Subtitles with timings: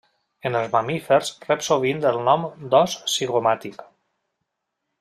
[0.49, 3.85] En els mamífers rep sovint el nom d'os zigomàtic.